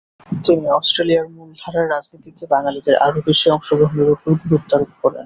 [0.43, 5.19] তিনি অস্ট্রেলিয়ার মূলধারার রাজনীতিতে বাঙালিদের আরও বেশি অংশগ্রহণের ওপর গুরুত্বারোপ করেন।